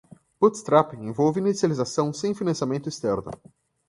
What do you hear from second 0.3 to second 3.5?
Bootstrapping envolve inicialização sem financiamento externo.